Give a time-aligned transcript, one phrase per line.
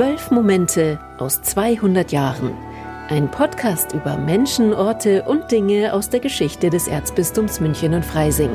[0.00, 2.54] Zwölf Momente aus 200 Jahren.
[3.10, 8.48] Ein Podcast über Menschen, Orte und Dinge aus der Geschichte des Erzbistums München und Freising.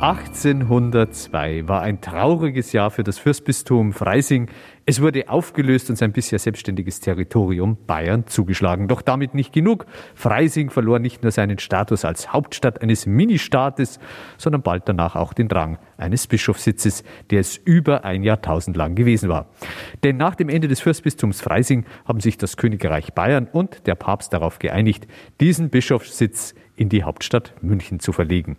[0.00, 4.48] 1802 war ein trauriges Jahr für das Fürstbistum Freising.
[4.86, 8.86] Es wurde aufgelöst und sein bisher selbstständiges Territorium Bayern zugeschlagen.
[8.86, 9.86] Doch damit nicht genug.
[10.14, 13.98] Freising verlor nicht nur seinen Status als Hauptstadt eines Ministaates,
[14.36, 19.28] sondern bald danach auch den Rang eines Bischofssitzes, der es über ein Jahrtausend lang gewesen
[19.28, 19.48] war.
[20.04, 24.32] Denn nach dem Ende des Fürstbistums Freising haben sich das Königreich Bayern und der Papst
[24.32, 25.08] darauf geeinigt,
[25.40, 28.56] diesen Bischofssitz in die Hauptstadt München zu verlegen.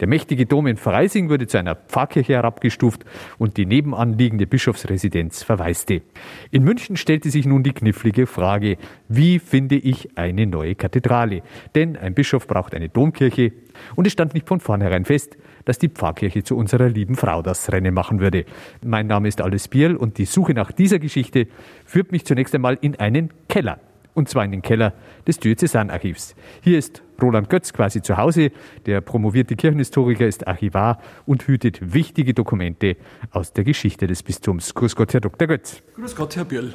[0.00, 3.04] Der mächtige Dom in Freising wurde zu einer Pfarrkirche herabgestuft
[3.38, 6.02] und die nebenanliegende Bischofsresidenz verwaiste.
[6.50, 8.76] In München stellte sich nun die knifflige Frage,
[9.08, 11.42] wie finde ich eine neue Kathedrale?
[11.74, 13.52] Denn ein Bischof braucht eine Domkirche
[13.96, 17.72] und es stand nicht von vornherein fest, dass die Pfarrkirche zu unserer lieben Frau das
[17.72, 18.44] Rennen machen würde.
[18.84, 21.46] Mein Name ist Alice Bierl und die Suche nach dieser Geschichte
[21.84, 23.78] führt mich zunächst einmal in einen Keller
[24.14, 24.92] und zwar in den Keller
[25.26, 26.34] des Diözesanarchivs.
[26.62, 28.50] Hier ist Roland Götz quasi zu Hause.
[28.86, 32.96] Der promovierte Kirchenhistoriker ist Archivar und hütet wichtige Dokumente
[33.30, 34.74] aus der Geschichte des Bistums.
[34.74, 35.48] Grüß Gott, Herr Dr.
[35.48, 35.82] Götz.
[35.94, 36.74] Grüß Gott, Herr Birl.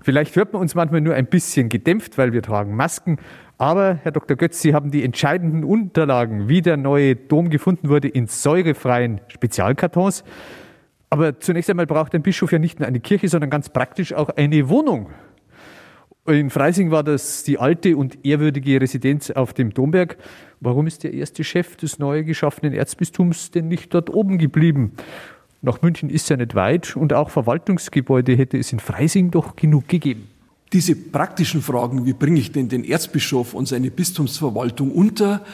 [0.00, 3.18] Vielleicht hört man uns manchmal nur ein bisschen gedämpft, weil wir tragen Masken.
[3.56, 4.36] Aber, Herr Dr.
[4.36, 10.24] Götz, Sie haben die entscheidenden Unterlagen, wie der neue Dom gefunden wurde, in säurefreien Spezialkartons.
[11.08, 14.30] Aber zunächst einmal braucht ein Bischof ja nicht nur eine Kirche, sondern ganz praktisch auch
[14.30, 15.10] eine Wohnung.
[16.26, 20.16] In Freising war das die alte und ehrwürdige Residenz auf dem Domberg.
[20.58, 24.92] Warum ist der erste Chef des neu geschaffenen Erzbistums denn nicht dort oben geblieben?
[25.60, 29.86] Nach München ist ja nicht weit und auch Verwaltungsgebäude hätte es in Freising doch genug
[29.86, 30.26] gegeben.
[30.72, 35.44] Diese praktischen Fragen, wie bringe ich denn den Erzbischof und seine Bistumsverwaltung unter,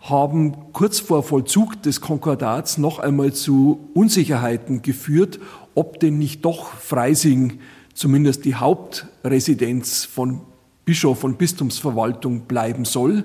[0.00, 5.40] haben kurz vor Vollzug des Konkordats noch einmal zu Unsicherheiten geführt,
[5.74, 7.58] ob denn nicht doch Freising
[8.00, 10.40] zumindest die Hauptresidenz von
[10.86, 13.24] Bischof und Bistumsverwaltung bleiben soll.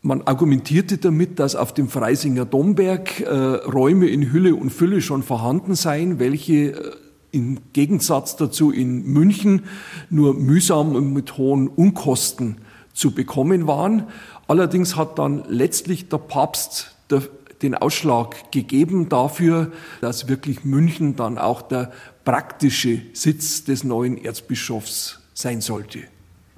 [0.00, 5.24] Man argumentierte damit, dass auf dem Freisinger Domberg äh, Räume in Hülle und Fülle schon
[5.24, 6.92] vorhanden seien, welche äh,
[7.32, 9.64] im Gegensatz dazu in München
[10.08, 12.58] nur mühsam und mit hohen Unkosten
[12.92, 14.04] zu bekommen waren.
[14.46, 17.22] Allerdings hat dann letztlich der Papst der,
[17.60, 21.90] den Ausschlag gegeben dafür, dass wirklich München dann auch der
[22.24, 26.00] praktische Sitz des neuen Erzbischofs sein sollte.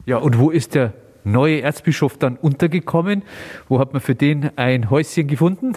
[0.05, 0.93] Ja, und wo ist der
[1.25, 3.23] neue Erzbischof dann untergekommen?
[3.69, 5.73] Wo hat man für den ein Häuschen gefunden?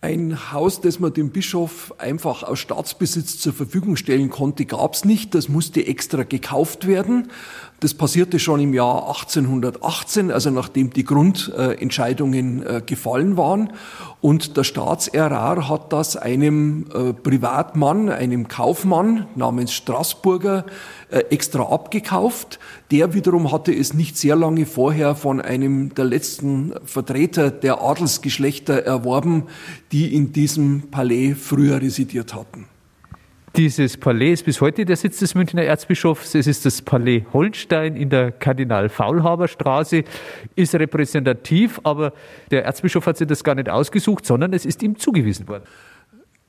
[0.00, 5.04] Ein Haus, das man dem Bischof einfach aus Staatsbesitz zur Verfügung stellen konnte, gab es
[5.04, 5.34] nicht.
[5.34, 7.28] Das musste extra gekauft werden.
[7.84, 13.74] Das passierte schon im Jahr 1818, also nachdem die Grundentscheidungen äh, gefallen waren.
[14.22, 20.64] Und der Staatsärar hat das einem äh, Privatmann, einem Kaufmann namens Straßburger
[21.10, 22.58] äh, extra abgekauft.
[22.90, 28.82] Der wiederum hatte es nicht sehr lange vorher von einem der letzten Vertreter der Adelsgeschlechter
[28.82, 29.42] erworben,
[29.92, 32.64] die in diesem Palais früher residiert hatten.
[33.56, 36.34] Dieses Palais ist bis heute der Sitz des Münchner Erzbischofs.
[36.34, 40.02] Es ist das Palais Holstein in der Kardinal-Faulhaber-Straße,
[40.56, 42.14] ist repräsentativ, aber
[42.50, 45.62] der Erzbischof hat sich das gar nicht ausgesucht, sondern es ist ihm zugewiesen worden.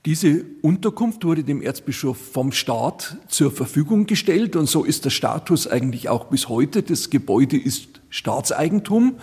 [0.06, 5.66] Diese Unterkunft wurde dem Erzbischof vom Staat zur Verfügung gestellt und so ist der Status
[5.66, 6.84] eigentlich auch bis heute.
[6.84, 9.16] Das Gebäude ist Staatseigentum.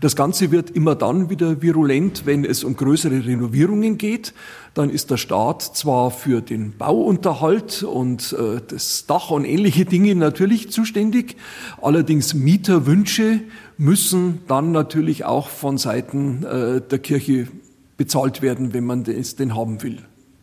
[0.00, 4.32] Das Ganze wird immer dann wieder virulent, wenn es um größere Renovierungen geht.
[4.74, 10.14] Dann ist der Staat zwar für den Bauunterhalt und äh, das Dach und ähnliche Dinge
[10.14, 11.36] natürlich zuständig,
[11.82, 13.40] allerdings Mieterwünsche
[13.76, 17.48] müssen dann natürlich auch von Seiten äh, der Kirche
[17.96, 19.98] bezahlt werden, wenn man es denn haben will.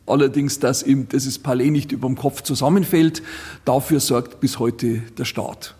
[0.07, 3.23] Allerdings, dass eben dieses Palais nicht über dem Kopf zusammenfällt,
[3.65, 5.75] dafür sorgt bis heute der Staat.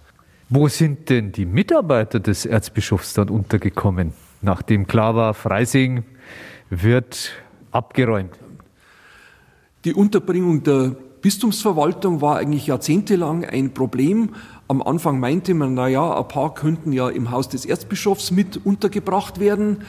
[0.49, 6.03] Wo sind denn die Mitarbeiter des Erzbischofs dann untergekommen, nachdem klar war, Freising
[6.69, 7.31] wird
[7.71, 8.31] abgeräumt?
[9.85, 14.29] Die Unterbringung der Bistumsverwaltung war eigentlich jahrzehntelang ein Problem.
[14.67, 18.65] Am Anfang meinte man, na ja, ein paar könnten ja im Haus des Erzbischofs mit
[18.65, 19.83] untergebracht werden.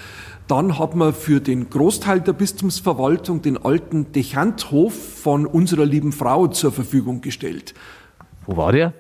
[0.49, 6.49] Dann hat man für den Großteil der Bistumsverwaltung den alten Dechanthof von unserer lieben Frau
[6.49, 7.73] zur Verfügung gestellt.
[8.45, 8.93] Wo war der?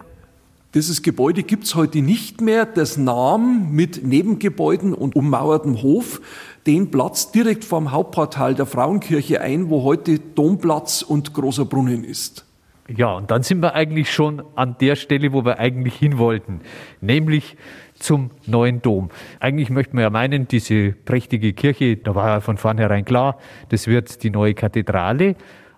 [0.73, 2.64] Dieses Gebäude gibt's heute nicht mehr.
[2.64, 6.23] Das nahm mit Nebengebäuden und ummauertem Hof
[6.67, 12.45] den Platz direkt vorm Hauptportal der Frauenkirche ein, wo heute Domplatz und großer Brunnen ist.
[12.88, 16.60] Ja, und dann sind wir eigentlich schon an der Stelle, wo wir eigentlich hin wollten,
[17.00, 17.56] nämlich
[17.94, 19.10] zum neuen Dom.
[19.40, 23.38] Eigentlich möchte man ja meinen, diese prächtige Kirche, da war ja von vornherein klar,
[23.70, 25.34] das wird die neue Kathedrale,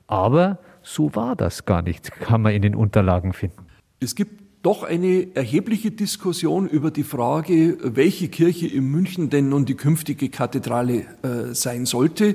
[0.06, 3.66] aber so war das gar nicht, kann man in den Unterlagen finden.
[4.00, 9.66] Es gibt doch eine erhebliche Diskussion über die Frage, welche Kirche in München denn nun
[9.66, 12.34] die künftige Kathedrale äh, sein sollte.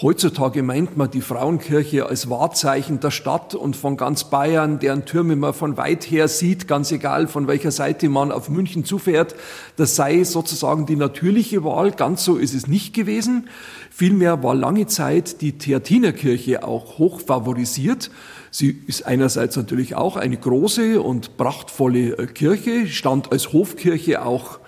[0.00, 5.36] Heutzutage meint man die Frauenkirche als Wahrzeichen der Stadt und von ganz Bayern, deren Türme
[5.36, 9.36] man von weit her sieht, ganz egal von welcher Seite man auf München zufährt.
[9.76, 11.92] Das sei sozusagen die natürliche Wahl.
[11.92, 13.48] Ganz so ist es nicht gewesen.
[13.90, 18.10] Vielmehr war lange Zeit die Theatinerkirche auch hoch favorisiert.
[18.50, 24.58] Sie ist einerseits natürlich auch eine große und prachtvolle äh, Kirche, stand als Hofkirche auch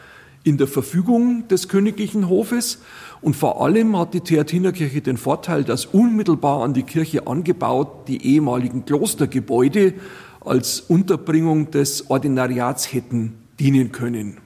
[0.44, 2.78] in der Verfügung des königlichen Hofes.
[3.20, 8.24] Und vor allem hat die Theatinerkirche den Vorteil, dass unmittelbar an die Kirche angebaut die
[8.24, 9.94] ehemaligen Klostergebäude
[10.40, 14.38] als Unterbringung des Ordinariats hätten dienen können.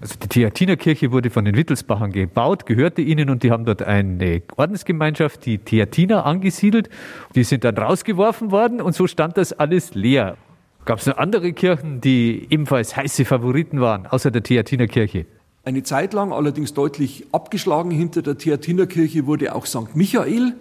[0.00, 4.42] Also die Theatinerkirche wurde von den Wittelsbachern gebaut, gehörte ihnen und die haben dort eine
[4.56, 6.90] Ordensgemeinschaft, die Theatiner, angesiedelt.
[7.34, 10.36] Die sind dann rausgeworfen worden und so stand das alles leer.
[10.84, 15.24] Gab es noch andere Kirchen, die ebenfalls heiße Favoriten waren, außer der Theatinerkirche?
[15.64, 19.96] Eine Zeit lang allerdings deutlich abgeschlagen hinter der Theatinerkirche wurde auch St.
[19.96, 20.52] Michael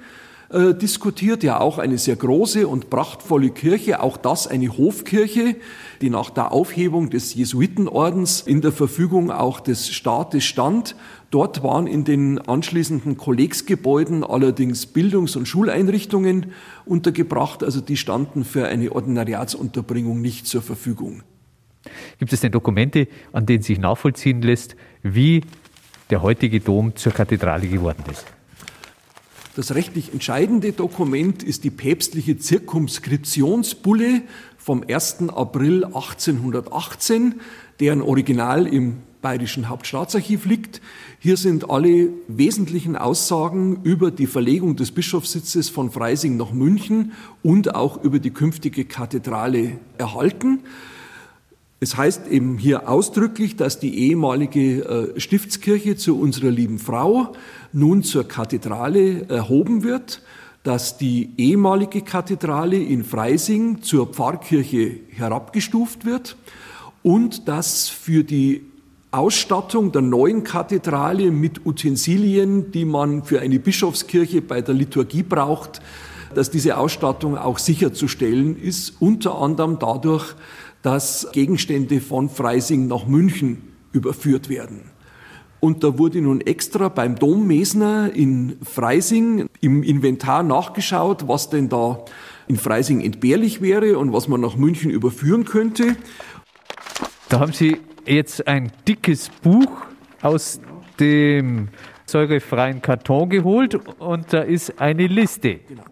[0.53, 5.55] äh, diskutiert, ja auch eine sehr große und prachtvolle Kirche, auch das eine Hofkirche,
[6.01, 10.95] die nach der Aufhebung des Jesuitenordens in der Verfügung auch des Staates stand.
[11.31, 16.51] Dort waren in den anschließenden Kollegsgebäuden allerdings Bildungs- und Schuleinrichtungen
[16.85, 21.23] untergebracht, also die standen für eine Ordinariatsunterbringung nicht zur Verfügung.
[22.19, 25.41] Gibt es denn Dokumente, an denen sich nachvollziehen lässt, wie
[26.11, 28.25] der heutige Dom zur Kathedrale geworden ist?
[29.55, 34.23] Das rechtlich entscheidende Dokument ist die päpstliche Zirkumskriptionsbulle
[34.57, 35.29] vom 1.
[35.29, 37.35] April 1818,
[37.79, 40.81] deren Original im Bayerischen Hauptstaatsarchiv liegt.
[41.19, 47.11] Hier sind alle wesentlichen Aussagen über die Verlegung des Bischofssitzes von Freising nach München
[47.43, 50.61] und auch über die künftige Kathedrale erhalten.
[51.83, 57.33] Es heißt eben hier ausdrücklich, dass die ehemalige äh, Stiftskirche zu unserer lieben Frau
[57.73, 60.21] nun zur Kathedrale erhoben wird,
[60.63, 66.37] dass die ehemalige Kathedrale in Freising zur Pfarrkirche herabgestuft wird
[67.01, 68.61] und dass für die
[69.11, 75.81] Ausstattung der neuen Kathedrale mit Utensilien, die man für eine Bischofskirche bei der Liturgie braucht,
[76.33, 80.33] dass diese Ausstattung auch sicherzustellen ist, unter anderem dadurch,
[80.83, 84.91] dass Gegenstände von Freising nach München überführt werden.
[85.59, 91.69] Und da wurde nun extra beim Dom Mesner in Freising im Inventar nachgeschaut, was denn
[91.69, 92.03] da
[92.49, 95.95] in Freising entbehrlich wäre und was man nach München überführen könnte.
[97.29, 99.85] Da haben Sie jetzt ein dickes Buch
[100.21, 100.59] aus
[100.99, 101.69] dem
[102.05, 105.61] säurefreien Karton geholt und da ist eine Liste.
[105.69, 105.83] Genau.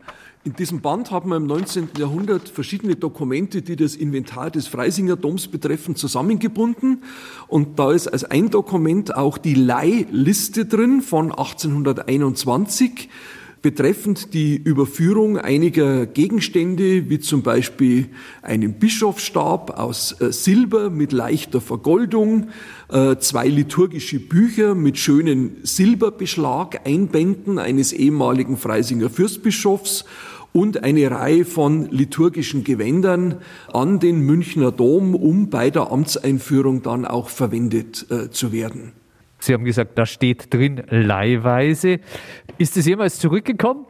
[0.44, 1.90] In diesem Band haben wir im 19.
[2.00, 7.04] Jahrhundert verschiedene Dokumente, die das Inventar des Freisinger Doms betreffen, zusammengebunden.
[7.48, 13.08] Und da ist als ein Dokument auch die Leihliste drin von 1821
[13.62, 18.08] betreffend die Überführung einiger Gegenstände, wie zum Beispiel
[18.42, 22.48] einen Bischofsstab aus äh, Silber mit leichter Vergoldung,
[22.90, 30.06] äh, zwei liturgische Bücher mit schönen Silberbeschlag, Einbänden eines ehemaligen Freisinger Fürstbischofs
[30.54, 33.36] und eine Reihe von liturgischen Gewändern
[33.72, 38.92] an den Münchner Dom, um bei der Amtseinführung dann auch verwendet äh, zu werden.
[39.42, 42.00] Sie haben gesagt, da steht drin leihweise.
[42.58, 43.86] Ist es jemals zurückgekommen?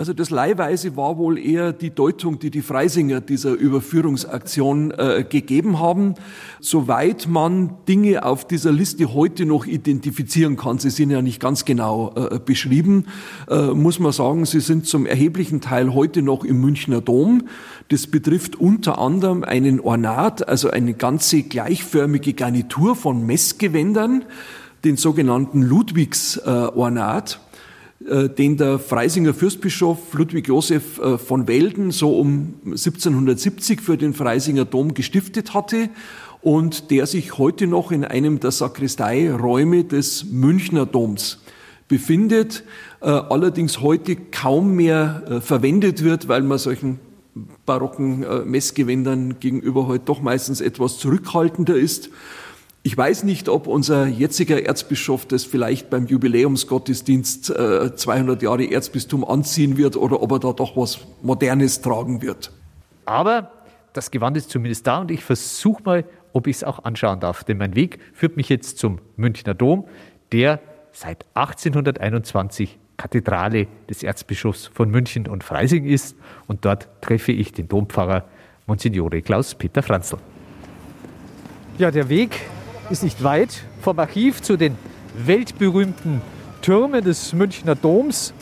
[0.00, 5.78] Also das Leihweise war wohl eher die Deutung, die die Freisinger dieser Überführungsaktion äh, gegeben
[5.78, 6.14] haben.
[6.58, 11.66] Soweit man Dinge auf dieser Liste heute noch identifizieren kann, sie sind ja nicht ganz
[11.66, 13.08] genau äh, beschrieben,
[13.50, 17.48] äh, muss man sagen, sie sind zum erheblichen Teil heute noch im Münchner Dom.
[17.88, 24.24] Das betrifft unter anderem einen Ornat, also eine ganze gleichförmige Garnitur von Messgewändern,
[24.84, 27.40] den sogenannten Ludwigsornat
[28.08, 34.14] äh, den der Freisinger Fürstbischof Ludwig Josef äh, von Welden so um 1770 für den
[34.14, 35.90] Freisinger Dom gestiftet hatte
[36.40, 41.40] und der sich heute noch in einem der Sakristeiräume des Münchner Doms
[41.88, 42.64] befindet,
[43.02, 47.00] äh, allerdings heute kaum mehr verwendet wird, weil man solchen
[47.66, 52.10] barocken Messgewändern gegenüber heute doch meistens etwas zurückhaltender ist.
[52.82, 59.22] Ich weiß nicht, ob unser jetziger Erzbischof das vielleicht beim Jubiläumsgottesdienst äh, 200 Jahre Erzbistum
[59.24, 62.50] anziehen wird oder ob er da doch was Modernes tragen wird.
[63.04, 63.50] Aber
[63.92, 67.44] das Gewand ist zumindest da und ich versuche mal ob ich es auch anschauen darf.
[67.44, 69.86] Denn mein Weg führt mich jetzt zum Münchner Dom,
[70.32, 70.60] der
[70.92, 76.16] seit 1821 Kathedrale des Erzbischofs von München und Freising ist.
[76.46, 78.24] Und dort treffe ich den Dompfarrer
[78.66, 80.18] Monsignore Klaus-Peter Franzl.
[81.78, 82.40] Ja, der Weg
[82.90, 84.76] ist nicht weit vom Archiv zu den
[85.14, 86.20] weltberühmten
[86.60, 88.34] Türmen des Münchner Doms.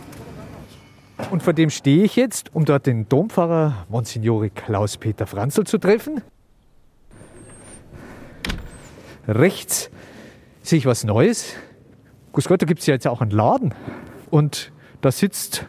[1.31, 6.23] Und vor dem stehe ich jetzt, um dort den Dompfarrer Monsignore Klaus-Peter Franzl zu treffen.
[9.27, 9.91] Rechts
[10.63, 11.55] sehe ich was Neues.
[12.33, 13.75] Grüß Gott, da gibt es ja jetzt auch einen Laden.
[14.31, 15.67] Und da sitzt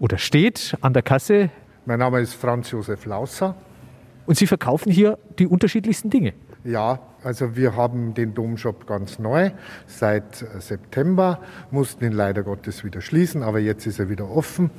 [0.00, 1.50] oder steht an der Kasse.
[1.84, 3.56] Mein Name ist Franz Josef Lausser.
[4.24, 6.32] Und Sie verkaufen hier die unterschiedlichsten Dinge.
[6.64, 9.50] Ja, also wir haben den Domshop ganz neu
[9.86, 11.38] seit September,
[11.70, 14.70] mussten ihn leider Gottes wieder schließen, aber jetzt ist er wieder offen.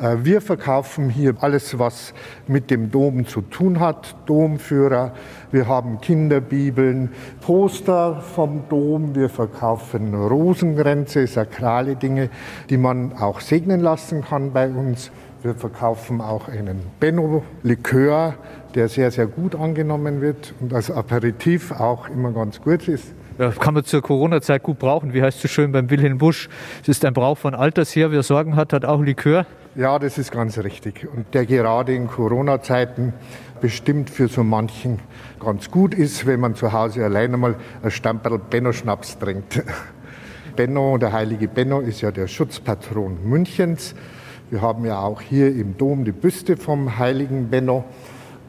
[0.00, 2.14] Äh, wir verkaufen hier alles, was
[2.46, 5.12] mit dem Dom zu tun hat, Domführer,
[5.50, 12.30] wir haben Kinderbibeln, Poster vom Dom, wir verkaufen Rosenkränze, sakrale Dinge,
[12.70, 15.10] die man auch segnen lassen kann bei uns.
[15.42, 18.34] Wir verkaufen auch einen Benno-Likör,
[18.76, 23.12] der sehr, sehr gut angenommen wird und als Aperitif auch immer ganz gut ist.
[23.38, 25.14] Das kann man zur Corona-Zeit gut brauchen.
[25.14, 26.48] Wie heißt es so schön beim Wilhelm Busch?
[26.82, 28.12] Es ist ein Brauch von Alters her.
[28.12, 29.44] Wer Sorgen hat, hat auch Likör.
[29.74, 31.08] Ja, das ist ganz richtig.
[31.12, 33.12] Und der gerade in Corona-Zeiten
[33.60, 35.00] bestimmt für so manchen
[35.40, 39.60] ganz gut ist, wenn man zu Hause alleine mal ein Stamperl Benno-Schnaps trinkt.
[40.56, 43.96] Benno, der heilige Benno, ist ja der Schutzpatron Münchens.
[44.52, 47.84] Wir haben ja auch hier im Dom die Büste vom heiligen Benno.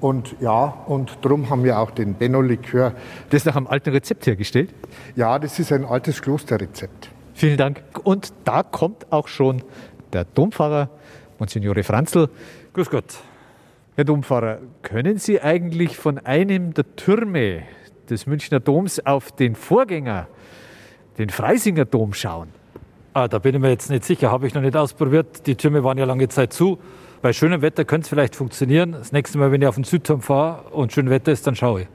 [0.01, 2.93] Und ja, und darum haben wir auch den Benno-Likör.
[3.29, 4.73] Das ist nach einem alten Rezept hergestellt?
[5.15, 7.09] Ja, das ist ein altes Klosterrezept.
[7.33, 7.81] Vielen Dank.
[8.03, 9.63] Und da kommt auch schon
[10.11, 10.89] der Dompfarrer,
[11.39, 12.27] Monsignore Franzl.
[12.73, 13.19] Grüß Gott.
[13.95, 17.63] Herr Dompfarrer, können Sie eigentlich von einem der Türme
[18.09, 20.27] des Münchner Doms auf den Vorgänger,
[21.17, 22.49] den Freisinger Dom, schauen?
[23.15, 25.45] Ah, da bin ich mir jetzt nicht sicher, habe ich noch nicht ausprobiert.
[25.45, 26.79] Die Türme waren ja lange Zeit zu.
[27.21, 28.93] Bei schönem Wetter könnte es vielleicht funktionieren.
[28.93, 31.81] Das nächste Mal, wenn ich auf den Südturm fahre und schön Wetter ist, dann schaue
[31.81, 31.87] ich.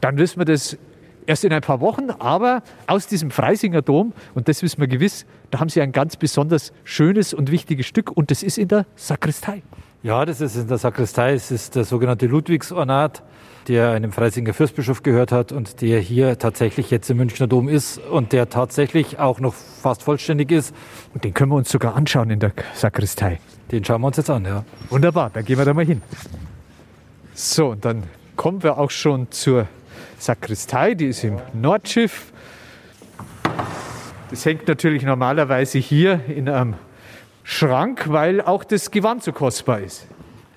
[0.00, 0.78] Dann wissen wir das
[1.26, 5.26] erst in ein paar Wochen, aber aus diesem Freisinger Dom, und das wissen wir gewiss,
[5.50, 8.86] da haben Sie ein ganz besonders schönes und wichtiges Stück und das ist in der
[8.96, 9.62] Sakristei.
[10.02, 11.34] Ja, das ist in der Sakristei.
[11.34, 13.22] Es ist der sogenannte Ludwigsornat
[13.68, 17.98] der einem Freisinger Fürstbischof gehört hat und der hier tatsächlich jetzt im Münchner Dom ist
[17.98, 20.74] und der tatsächlich auch noch fast vollständig ist.
[21.14, 23.38] Und den können wir uns sogar anschauen in der Sakristei.
[23.70, 24.64] Den schauen wir uns jetzt an, ja.
[24.88, 26.02] Wunderbar, dann gehen wir da mal hin.
[27.34, 28.04] So, und dann
[28.36, 29.68] kommen wir auch schon zur
[30.18, 32.32] Sakristei, die ist im Nordschiff.
[34.30, 36.74] Das hängt natürlich normalerweise hier in einem
[37.42, 40.06] Schrank, weil auch das Gewand so kostbar ist.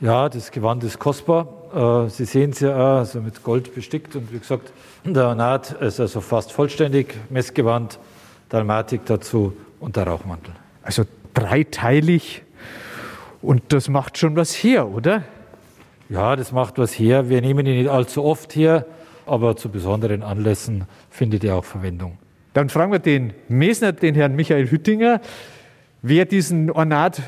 [0.02, 2.06] Ja, das Gewand ist kostbar.
[2.06, 4.72] Äh, Sie sehen es ja also mit Gold bestickt und wie gesagt,
[5.06, 8.00] der Ornat ist also fast vollständig, Messgewand,
[8.50, 10.54] Dalmatik dazu und der Rauchmantel.
[10.82, 12.44] Also dreiteilig
[13.42, 15.24] und das macht schon was her, oder?
[16.10, 17.30] Ja, das macht was her.
[17.30, 18.86] Wir nehmen ihn nicht allzu oft her,
[19.25, 22.18] aber zu besonderen Anlässen findet er auch Verwendung.
[22.54, 25.22] Dann fragen wir den Mesner, den Herrn Michael Hüttinger,
[26.03, 27.24] wer diesen Ornat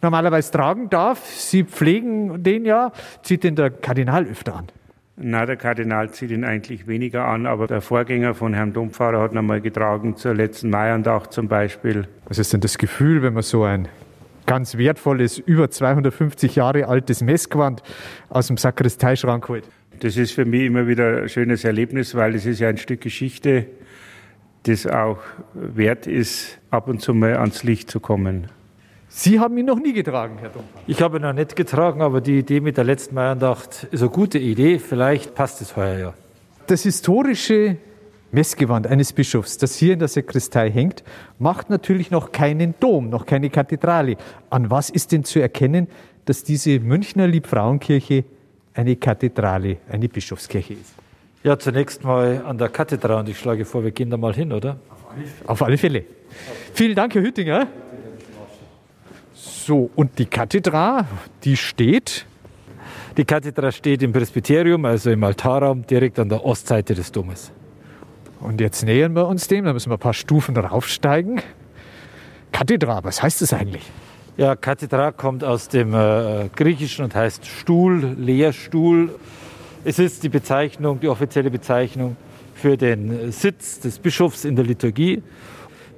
[0.00, 1.26] normalerweise tragen darf.
[1.26, 2.92] Sie pflegen den ja.
[3.22, 4.68] Zieht den der Kardinal öfter an?
[5.16, 9.32] Na, der Kardinal zieht ihn eigentlich weniger an, aber der Vorgänger von Herrn Dompfarrer hat
[9.32, 12.08] ihn einmal getragen, zur letzten Maiandacht zum Beispiel.
[12.26, 13.86] Was ist denn das Gefühl, wenn man so ein
[14.46, 17.82] ganz wertvolles, über 250 Jahre altes Messgewand
[18.28, 19.64] aus dem Sakristeischrank holt?
[20.00, 23.00] Das ist für mich immer wieder ein schönes Erlebnis, weil es ist ja ein Stück
[23.00, 23.66] Geschichte,
[24.64, 25.18] das auch
[25.54, 28.48] wert ist, ab und zu mal ans Licht zu kommen.
[29.08, 30.84] Sie haben ihn noch nie getragen, Herr Dompfarrer.
[30.88, 34.10] Ich habe ihn noch nicht getragen, aber die Idee mit der letzten Maiandacht ist eine
[34.10, 34.80] gute Idee.
[34.80, 36.14] Vielleicht passt es heuer ja.
[36.66, 37.76] Das historische
[38.32, 41.04] Messgewand eines Bischofs, das hier in der Sakristei hängt,
[41.38, 44.16] macht natürlich noch keinen Dom, noch keine Kathedrale.
[44.50, 45.86] An was ist denn zu erkennen,
[46.24, 48.24] dass diese Münchner Liebfrauenkirche
[48.72, 51.03] eine Kathedrale, eine Bischofskirche ist?
[51.44, 54.50] Ja, zunächst mal an der Kathedrale und ich schlage vor, wir gehen da mal hin,
[54.50, 54.78] oder?
[55.46, 56.06] Auf alle Fälle.
[56.72, 57.66] Vielen Dank, Herr Hüttinger.
[59.34, 61.06] So, und die Kathedra,
[61.44, 62.24] die steht?
[63.18, 67.52] Die Kathedra steht im Presbyterium, also im Altarraum, direkt an der Ostseite des Domes.
[68.40, 71.42] Und jetzt nähern wir uns dem, da müssen wir ein paar Stufen raufsteigen.
[72.52, 73.84] Kathedra, was heißt das eigentlich?
[74.38, 79.10] Ja, Kathedra kommt aus dem äh, Griechischen und heißt Stuhl, Lehrstuhl.
[79.84, 82.16] Es ist die Bezeichnung, die offizielle Bezeichnung
[82.54, 85.22] für den Sitz des Bischofs in der Liturgie.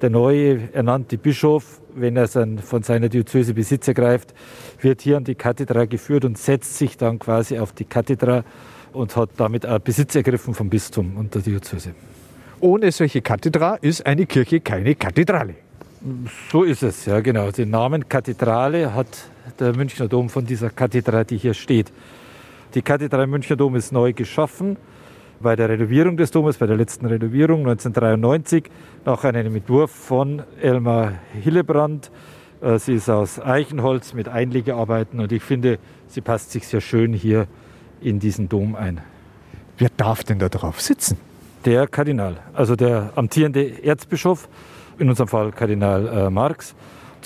[0.02, 4.34] Der neue ernannte Bischof wenn er von seiner Diözese Besitz ergreift,
[4.80, 8.44] wird hier an die Kathedra geführt und setzt sich dann quasi auf die Kathedra
[8.92, 11.94] und hat damit auch Besitz ergriffen vom Bistum und der Diözese.
[12.60, 15.54] Ohne solche Kathedra ist eine Kirche keine Kathedrale.
[16.52, 17.50] So ist es, ja genau.
[17.50, 19.08] Den Namen Kathedrale hat
[19.58, 21.92] der Münchner Dom von dieser Kathedra, die hier steht.
[22.76, 24.76] Die Kathedrale Münchner Dom ist neu geschaffen
[25.40, 28.64] bei der Renovierung des Domes, bei der letzten Renovierung 1993,
[29.06, 32.10] nach einem Entwurf von Elmar Hillebrand.
[32.60, 37.14] Äh, sie ist aus Eichenholz mit Einlegearbeiten und ich finde, sie passt sich sehr schön
[37.14, 37.46] hier
[38.02, 39.00] in diesen Dom ein.
[39.78, 41.16] Wer darf denn da drauf sitzen?
[41.64, 44.50] Der Kardinal, also der amtierende Erzbischof,
[44.98, 46.74] in unserem Fall Kardinal äh, Marx.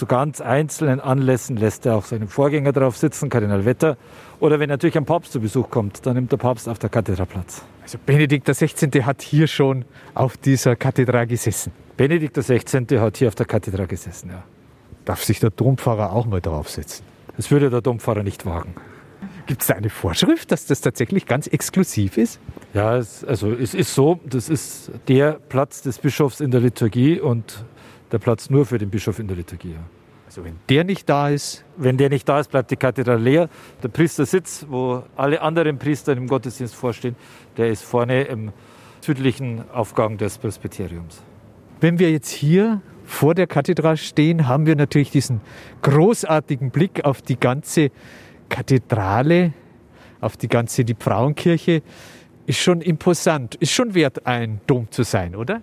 [0.01, 3.99] Zu ganz einzelnen Anlässen lässt er auch seinen Vorgänger drauf sitzen, Kardinal Wetter.
[4.39, 7.27] Oder wenn natürlich ein Papst zu Besuch kommt, dann nimmt der Papst auf der Kathedra
[7.27, 7.63] Platz.
[7.83, 9.03] Also Benedikt XVI.
[9.03, 11.73] hat hier schon auf dieser Kathedra gesessen.
[11.99, 12.99] Benedikt XVI.
[12.99, 14.43] hat hier auf der Kathedra gesessen, ja.
[15.05, 17.05] Darf sich der Dompfarrer auch mal draufsetzen?
[17.37, 18.75] Das würde der Dompfarrer nicht wagen.
[19.45, 22.41] Gibt es da eine Vorschrift, dass das tatsächlich ganz exklusiv ist?
[22.73, 27.21] Ja, es, also es ist so, das ist der Platz des Bischofs in der Liturgie
[27.21, 27.65] und
[28.13, 29.77] der Platz nur für den Bischof in der Liturgie.
[30.27, 31.65] Also wenn der nicht da ist?
[31.77, 33.49] Wenn der nicht da ist, bleibt die Kathedrale leer.
[33.83, 37.17] Der Priestersitz, wo alle anderen Priester im Gottesdienst vorstehen,
[37.57, 38.53] der ist vorne im
[39.01, 41.23] südlichen Aufgang des Presbyteriums.
[41.81, 45.41] Wenn wir jetzt hier vor der Kathedrale stehen, haben wir natürlich diesen
[45.83, 47.91] großartigen Blick auf die ganze
[48.49, 49.53] Kathedrale,
[50.21, 51.83] auf die ganze die Frauenkirche.
[52.47, 55.61] Ist schon imposant, ist schon wert, ein Dom zu sein, oder?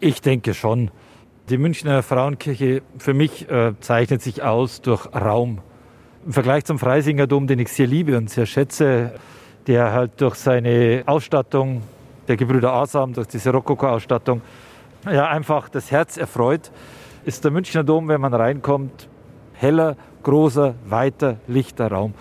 [0.00, 0.90] Ich denke schon.
[1.48, 5.60] Die Münchner Frauenkirche für mich äh, zeichnet sich aus durch Raum.
[6.26, 9.14] Im Vergleich zum Freisinger Dom, den ich sehr liebe und sehr schätze,
[9.66, 11.80] der halt durch seine Ausstattung
[12.26, 14.42] der Gebrüder Asam, durch diese Rokoko-Ausstattung,
[15.10, 16.70] ja, einfach das Herz erfreut,
[17.24, 19.08] ist der Münchner Dom, wenn man reinkommt,
[19.54, 22.12] heller, großer, weiter, lichter Raum.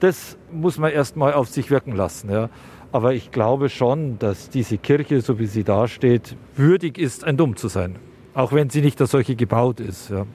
[0.00, 2.30] Das muss man erst mal auf sich wirken lassen.
[2.30, 2.50] Ja.
[2.92, 7.56] Aber ich glaube schon, dass diese Kirche, so wie sie dasteht, würdig ist, ein Dom
[7.56, 7.96] zu sein
[8.36, 10.10] auch wenn sie nicht als solche gebaut ist.
[10.10, 10.26] Ja.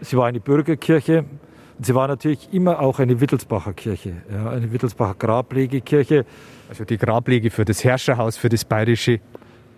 [0.00, 1.18] Sie war eine Bürgerkirche
[1.76, 6.24] und sie war natürlich immer auch eine Wittelsbacher Kirche, ja, eine Wittelsbacher Grablegekirche.
[6.70, 9.20] Also die Grablege für das Herrscherhaus, für das Bayerische.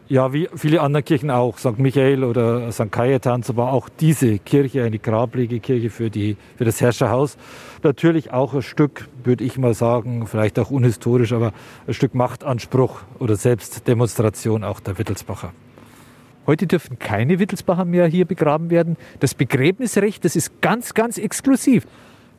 [0.07, 1.79] Ja, wie viele andere Kirchen auch, St.
[1.79, 2.93] Michael oder St.
[2.93, 7.37] Cajetans, war auch diese Kirche eine Grablegekirche für, die, für das Herrscherhaus.
[7.83, 11.53] Natürlich auch ein Stück, würde ich mal sagen, vielleicht auch unhistorisch, aber
[11.89, 15.53] ein Stück Machtanspruch oder Selbstdemonstration auch der Wittelsbacher.
[16.47, 18.97] Heute dürfen keine Wittelsbacher mehr hier begraben werden.
[19.21, 21.87] Das Begräbnisrecht, das ist ganz, ganz exklusiv.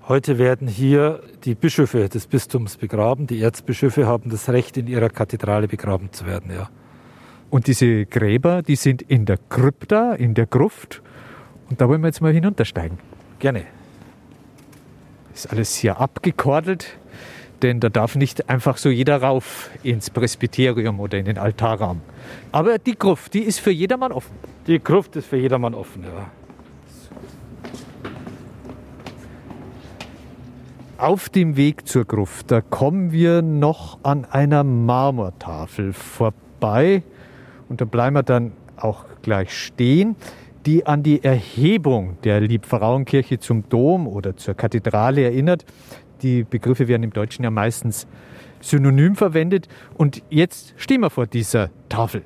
[0.07, 3.25] Heute werden hier die Bischöfe des Bistums begraben.
[3.25, 6.69] Die Erzbischöfe haben das Recht, in ihrer Kathedrale begraben zu werden, ja.
[7.49, 11.01] Und diese Gräber, die sind in der Krypta, in der Gruft.
[11.69, 12.99] Und da wollen wir jetzt mal hinuntersteigen.
[13.39, 13.63] Gerne.
[15.33, 16.97] Ist alles hier abgekordelt
[17.65, 22.01] denn da darf nicht einfach so jeder rauf ins Presbyterium oder in den Altarraum.
[22.51, 24.35] Aber die Gruft, die ist für jedermann offen.
[24.67, 26.29] Die Gruft ist für jedermann offen, ja.
[30.97, 37.03] Auf dem Weg zur Gruft, da kommen wir noch an einer Marmortafel vorbei
[37.67, 40.15] und da bleiben wir dann auch gleich stehen,
[40.65, 45.65] die an die Erhebung der Liebfrauenkirche zum Dom oder zur Kathedrale erinnert.
[46.25, 48.07] Die Begriffe werden im Deutschen ja meistens
[48.59, 49.67] synonym verwendet.
[49.93, 52.23] Und jetzt stehen wir vor dieser Tafel.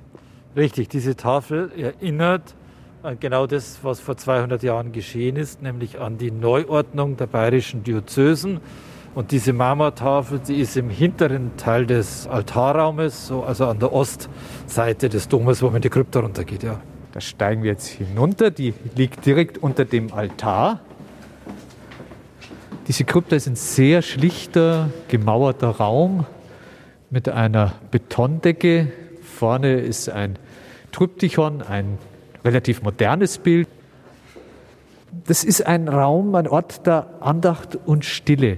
[0.56, 2.56] Richtig, diese Tafel erinnert
[3.04, 7.84] an genau das, was vor 200 Jahren geschehen ist, nämlich an die Neuordnung der bayerischen
[7.84, 8.62] Diözesen.
[9.16, 15.10] Und diese Marmortafel, die ist im hinteren Teil des Altarraumes, so also an der Ostseite
[15.10, 16.64] des Domes, wo man die Krypta runtergeht.
[16.64, 16.80] Ja.
[17.12, 18.50] Da steigen wir jetzt hinunter.
[18.50, 20.80] Die liegt direkt unter dem Altar.
[22.90, 26.26] Diese Krypta ist ein sehr schlichter, gemauerter Raum
[27.12, 28.92] mit einer Betondecke.
[29.22, 30.40] Vorne ist ein
[30.92, 32.00] Tryptychon, ein
[32.44, 33.68] relativ modernes Bild.
[35.28, 38.58] Das ist ein Raum, ein Ort der Andacht und Stille.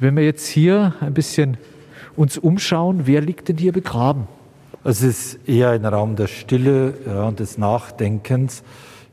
[0.00, 1.56] Wenn wir jetzt hier ein bisschen
[2.16, 4.28] uns umschauen, wer liegt denn hier begraben?
[4.84, 8.62] Es ist eher ein Raum der Stille ja, und des Nachdenkens.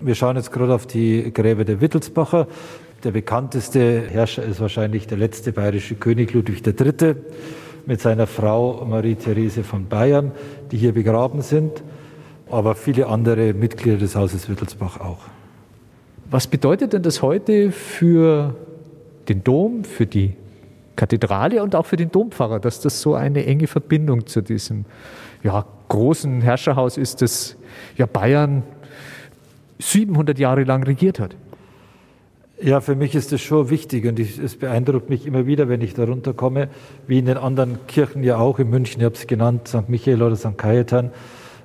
[0.01, 2.47] Wir schauen jetzt gerade auf die Gräber der Wittelsbacher.
[3.03, 7.15] Der bekannteste Herrscher ist wahrscheinlich der letzte bayerische König Ludwig III.
[7.87, 10.31] mit seiner Frau Marie-Therese von Bayern,
[10.71, 11.81] die hier begraben sind,
[12.47, 15.17] aber viele andere Mitglieder des Hauses Wittelsbach auch.
[16.29, 18.55] Was bedeutet denn das heute für
[19.27, 20.35] den Dom, für die
[20.95, 24.85] Kathedrale und auch für den Dompfarrer, dass das so eine enge Verbindung zu diesem
[25.41, 27.55] ja, großen Herrscherhaus ist, das
[27.97, 28.61] ja Bayern
[29.79, 31.35] 700 Jahre lang regiert hat?
[32.63, 35.95] Ja, für mich ist das schon wichtig und es beeindruckt mich immer wieder, wenn ich
[35.95, 36.69] darunter komme,
[37.07, 39.89] wie in den anderen Kirchen ja auch in München, ich habe es genannt, St.
[39.89, 40.57] Michael oder St.
[40.57, 41.07] Kajetan,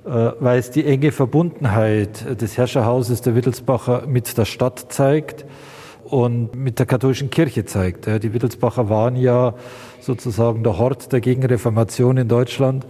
[0.07, 5.45] äh, weil es die enge Verbundenheit des Herrscherhauses der Wittelsbacher mit der Stadt zeigt
[6.05, 8.07] und mit der katholischen Kirche zeigt.
[8.07, 9.53] Die Wittelsbacher waren ja
[10.01, 12.87] sozusagen der Hort der Gegenreformation in Deutschland.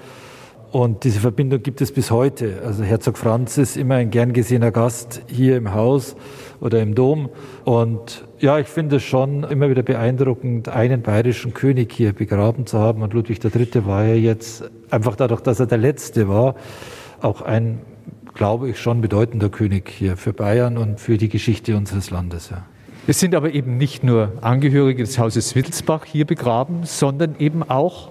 [0.72, 2.62] Und diese Verbindung gibt es bis heute.
[2.64, 6.16] Also Herzog Franz ist immer ein gern gesehener Gast hier im Haus
[6.60, 7.30] oder im Dom.
[7.64, 12.78] Und ja, ich finde es schon immer wieder beeindruckend, einen bayerischen König hier begraben zu
[12.78, 13.02] haben.
[13.02, 13.86] Und Ludwig III.
[13.86, 16.56] war ja jetzt einfach dadurch, dass er der Letzte war,
[17.20, 17.78] auch ein,
[18.34, 22.50] glaube ich, schon bedeutender König hier für Bayern und für die Geschichte unseres Landes.
[22.50, 22.64] Ja.
[23.06, 28.10] Es sind aber eben nicht nur Angehörige des Hauses Wittelsbach hier begraben, sondern eben auch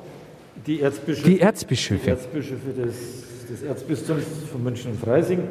[0.67, 2.03] die Erzbischöfe, die Erzbischöfe.
[2.03, 5.43] Die Erzbischöfe des, des Erzbistums von München und Freising.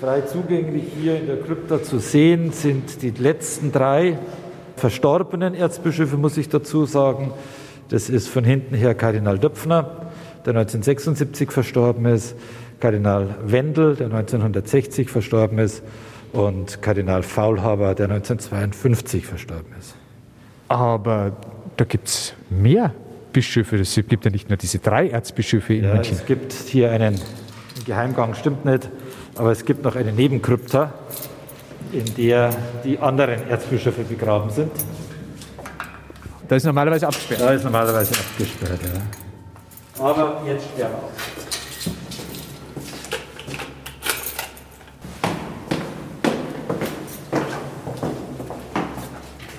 [0.00, 4.18] Frei zugänglich hier in der Krypta zu sehen sind die letzten drei
[4.76, 7.32] verstorbenen Erzbischöfe, muss ich dazu sagen.
[7.88, 10.10] Das ist von hinten her Kardinal Döpfner,
[10.44, 12.36] der 1976 verstorben ist,
[12.80, 15.82] Kardinal Wendel, der 1960 verstorben ist,
[16.32, 19.94] und Kardinal Faulhaber, der 1952 verstorben ist.
[20.68, 21.36] Aber
[21.76, 22.92] da gibt es mehr
[23.32, 23.76] Bischöfe.
[23.76, 26.16] Es gibt ja nicht nur diese drei Erzbischöfe in ja, München.
[26.16, 27.20] Es gibt hier einen
[27.86, 28.88] Geheimgang, stimmt nicht,
[29.36, 30.92] aber es gibt noch eine Nebenkrypta,
[31.92, 32.50] in der
[32.84, 34.70] die anderen Erzbischöfe begraben sind.
[36.48, 37.40] Da ist normalerweise abgesperrt.
[37.40, 40.04] Da ist normalerweise abgesperrt, ja.
[40.04, 41.10] Aber jetzt sterben auch.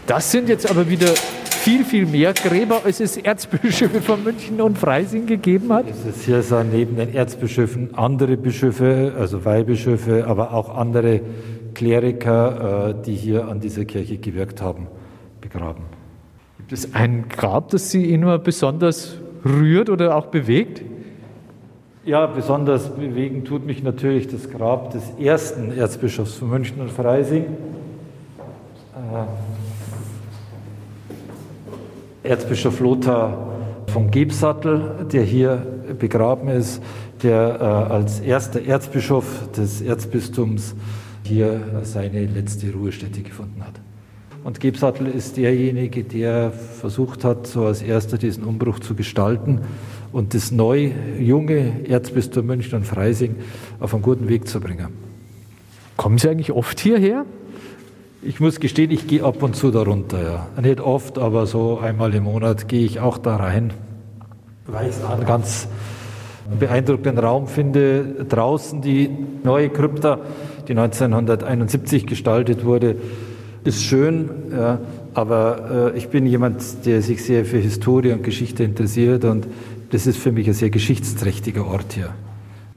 [0.05, 1.13] Das sind jetzt aber wieder
[1.63, 5.85] viel, viel mehr Gräber, als es Erzbischöfe von München und Freising gegeben hat.
[5.89, 11.21] Es ist hier so neben den Erzbischöfen andere Bischöfe, also Weihbischöfe, aber auch andere
[11.73, 14.87] Kleriker, äh, die hier an dieser Kirche gewirkt haben,
[15.39, 15.85] begraben.
[16.57, 20.81] Gibt es ein Grab, das Sie immer besonders rührt oder auch bewegt?
[22.03, 27.45] Ja, besonders bewegen tut mich natürlich das Grab des ersten Erzbischofs von München und Freising.
[28.95, 29.52] Äh,
[32.23, 33.53] Erzbischof Lothar
[33.87, 35.65] von Gebsattel, der hier
[35.99, 36.81] begraben ist,
[37.21, 40.73] der äh, als erster Erzbischof des Erzbistums
[41.23, 43.79] hier seine letzte Ruhestätte gefunden hat.
[44.43, 49.61] Und Gebsattel ist derjenige, der versucht hat, so als erster diesen Umbruch zu gestalten
[50.11, 53.35] und das neu junge Erzbistum München und Freising
[53.79, 54.89] auf einen guten Weg zu bringen.
[55.95, 57.25] Kommen Sie eigentlich oft hierher?
[58.25, 60.61] Ich muss gestehen, ich gehe ab und zu darunter, ja.
[60.61, 63.73] Nicht oft, aber so einmal im Monat gehe ich auch da rein,
[64.65, 65.67] weil ich einen ganz
[66.57, 68.25] beeindruckenden Raum finde.
[68.29, 69.09] Draußen die
[69.43, 70.19] neue Krypta,
[70.69, 72.95] die 1971 gestaltet wurde,
[73.65, 74.79] ist schön, ja,
[75.13, 79.47] aber äh, ich bin jemand, der sich sehr für Historie und Geschichte interessiert und
[79.91, 82.09] das ist für mich ein sehr geschichtsträchtiger Ort hier.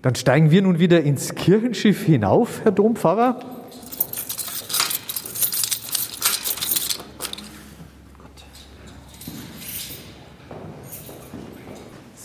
[0.03, 3.39] Dann steigen wir nun wieder ins Kirchenschiff hinauf, Herr Dompfarrer.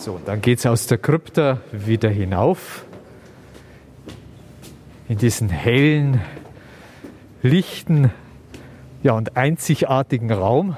[0.02, 2.86] So, dann geht es aus der Krypta wieder hinauf
[5.08, 6.20] in diesen hellen,
[7.44, 8.10] lichten
[9.04, 10.76] ja, und einzigartigen Raum.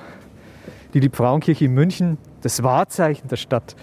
[0.94, 3.78] Die Liebfrauenkirche in München, das Wahrzeichen der Stadt,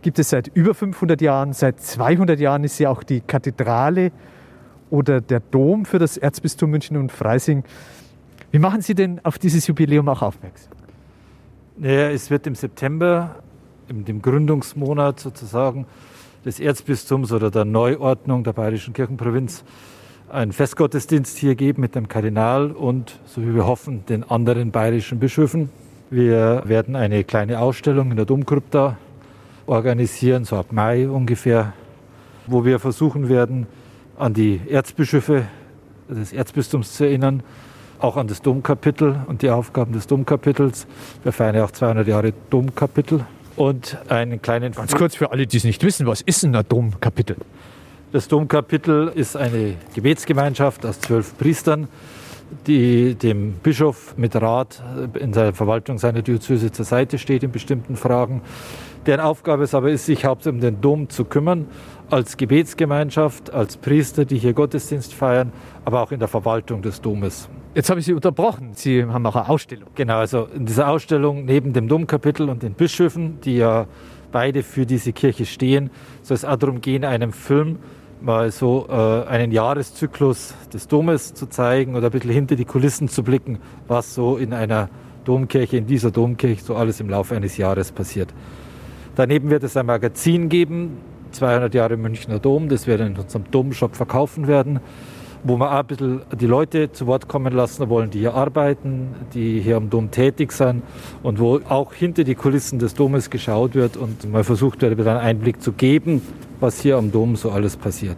[0.00, 1.52] gibt es seit über 500 Jahren.
[1.52, 4.10] Seit 200 Jahren ist sie auch die Kathedrale
[4.88, 7.64] oder der Dom für das Erzbistum München und Freising.
[8.50, 10.72] Wie machen Sie denn auf dieses Jubiläum auch aufmerksam?
[11.76, 13.36] Naja, es wird im September
[13.88, 15.86] in dem Gründungsmonat sozusagen
[16.44, 19.64] des Erzbistums oder der Neuordnung der Bayerischen Kirchenprovinz
[20.28, 25.18] einen Festgottesdienst hier geben mit dem Kardinal und, so wie wir hoffen, den anderen bayerischen
[25.18, 25.68] Bischöfen.
[26.10, 28.96] Wir werden eine kleine Ausstellung in der Domkrypta
[29.66, 31.74] organisieren, so ab Mai ungefähr,
[32.46, 33.66] wo wir versuchen werden,
[34.18, 35.44] an die Erzbischöfe
[36.08, 37.42] des Erzbistums zu erinnern,
[37.98, 40.86] auch an das Domkapitel und die Aufgaben des Domkapitels.
[41.22, 43.24] Wir feiern ja auch 200 Jahre Domkapitel
[43.56, 44.72] und einen kleinen.
[44.72, 47.36] Ganz kurz für alle, die es nicht wissen, was ist ein Domkapitel?
[48.12, 51.88] Das Domkapitel ist eine Gebetsgemeinschaft aus zwölf Priestern,
[52.66, 54.82] die dem Bischof mit Rat
[55.18, 58.42] in der Verwaltung seiner Diözese zur Seite steht in bestimmten Fragen.
[59.06, 61.66] Deren Aufgabe es aber ist, sich hauptsächlich um den Dom zu kümmern,
[62.10, 65.50] als Gebetsgemeinschaft, als Priester, die hier Gottesdienst feiern,
[65.84, 67.48] aber auch in der Verwaltung des Domes.
[67.74, 68.72] Jetzt habe ich Sie unterbrochen.
[68.74, 69.88] Sie haben auch eine Ausstellung.
[69.94, 73.86] Genau, also in dieser Ausstellung neben dem Domkapitel und den Bischöfen, die ja
[74.30, 77.78] beide für diese Kirche stehen, soll es auch darum gehen, einen Film
[78.20, 83.08] mal so äh, einen Jahreszyklus des Domes zu zeigen oder ein bisschen hinter die Kulissen
[83.08, 83.58] zu blicken,
[83.88, 84.90] was so in einer
[85.24, 88.34] Domkirche, in dieser Domkirche so alles im Laufe eines Jahres passiert.
[89.16, 90.98] Daneben wird es ein Magazin geben,
[91.30, 94.80] 200 Jahre Münchner Dom, das wir in unserem Domshop verkaufen werden,
[95.44, 99.14] wo wir auch ein bisschen die Leute zu Wort kommen lassen wollen, die hier arbeiten,
[99.34, 100.82] die hier am Dom tätig sind
[101.22, 105.18] und wo auch hinter die Kulissen des Domes geschaut wird und mal versucht wird, einen
[105.18, 106.22] Einblick zu geben,
[106.60, 108.16] was hier am Dom so alles passiert.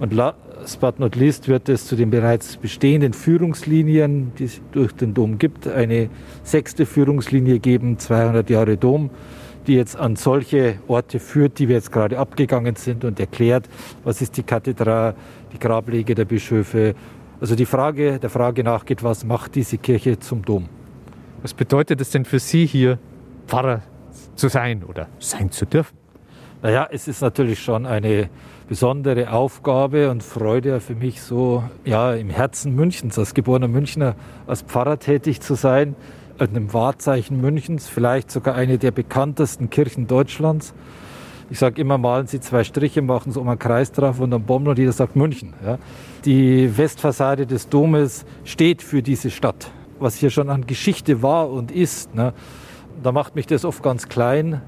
[0.00, 4.92] Und last but not least wird es zu den bereits bestehenden Führungslinien, die es durch
[4.92, 6.10] den Dom gibt, eine
[6.42, 9.10] sechste Führungslinie geben, 200 Jahre Dom
[9.66, 13.68] die jetzt an solche Orte führt, die wir jetzt gerade abgegangen sind und erklärt,
[14.04, 15.14] was ist die Kathedrale,
[15.52, 16.94] die Grablege der Bischöfe.
[17.40, 20.68] Also die Frage, der Frage nachgeht, was macht diese Kirche zum Dom?
[21.42, 22.98] Was bedeutet es denn für Sie hier,
[23.46, 23.82] Pfarrer
[24.34, 25.96] zu sein oder sein zu dürfen?
[26.62, 28.30] Naja, es ist natürlich schon eine
[28.68, 34.62] besondere Aufgabe und Freude für mich, so ja, im Herzen Münchens, als geborener Münchner, als
[34.62, 35.94] Pfarrer tätig zu sein
[36.40, 40.74] einem Wahrzeichen Münchens, vielleicht sogar eine der bekanntesten Kirchen Deutschlands.
[41.48, 44.42] Ich sage immer, malen Sie zwei Striche, machen Sie um einen Kreis drauf und dann
[44.42, 45.54] bomben und jeder sagt München.
[45.64, 45.78] Ja.
[46.24, 49.70] Die Westfassade des Domes steht für diese Stadt,
[50.00, 52.14] was hier schon an Geschichte war und ist.
[52.14, 52.32] Ne.
[53.02, 54.60] Da macht mich das oft ganz klein,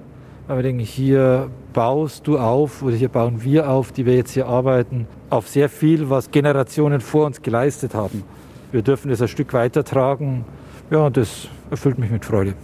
[0.47, 4.31] weil wir denken, hier baust du auf oder hier bauen wir auf, die wir jetzt
[4.31, 8.23] hier arbeiten, auf sehr viel, was Generationen vor uns geleistet haben.
[8.71, 10.45] Wir dürfen es ein Stück weitertragen
[10.91, 12.55] ja, das erfüllt mich mit Freude.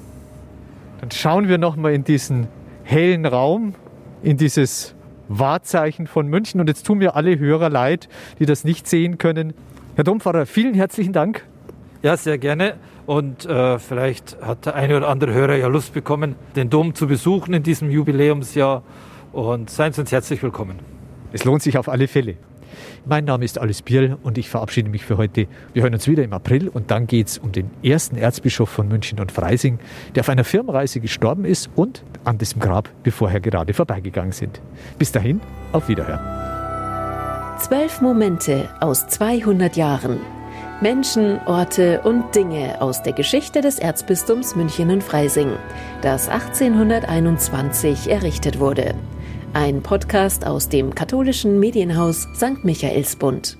[1.00, 2.48] Dann schauen wir noch mal in diesen
[2.82, 3.74] hellen Raum,
[4.22, 4.94] in dieses
[5.28, 6.60] Wahrzeichen von München.
[6.60, 9.54] Und jetzt tun mir alle Hörer leid, die das nicht sehen können.
[9.96, 11.46] Herr Dompfarrer, vielen herzlichen Dank.
[12.02, 12.74] Ja, sehr gerne.
[13.06, 17.06] Und äh, vielleicht hat der eine oder andere Hörer ja Lust bekommen, den Dom zu
[17.06, 18.82] besuchen in diesem Jubiläumsjahr.
[19.32, 20.78] Und seien Sie uns herzlich willkommen.
[21.32, 22.36] Es lohnt sich auf alle Fälle.
[23.06, 25.46] Mein Name ist Alice Bierl und ich verabschiede mich für heute.
[25.72, 28.88] Wir hören uns wieder im April und dann geht es um den ersten Erzbischof von
[28.88, 29.78] München und Freising,
[30.14, 34.60] der auf einer Firmenreise gestorben ist und an dessen Grab wir vorher gerade vorbeigegangen sind.
[34.98, 35.40] Bis dahin,
[35.72, 36.20] auf Wiederhören.
[37.60, 40.20] Zwölf Momente aus 200 Jahren.
[40.80, 45.52] Menschen, Orte und Dinge aus der Geschichte des Erzbistums München und Freising,
[46.02, 48.94] das 1821 errichtet wurde.
[49.54, 52.64] Ein Podcast aus dem katholischen Medienhaus St.
[52.64, 53.56] Michaelsbund.